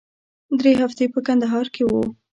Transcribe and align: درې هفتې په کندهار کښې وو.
درې 0.59 0.71
هفتې 0.81 1.05
په 1.13 1.19
کندهار 1.27 1.65
کښې 1.75 1.83
وو. 1.87 2.03